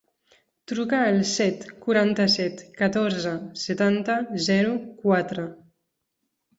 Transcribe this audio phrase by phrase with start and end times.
[0.71, 3.37] Truca al set, quaranta-set, catorze,
[3.69, 4.19] setanta,
[4.51, 4.77] zero,
[5.07, 5.49] quatre.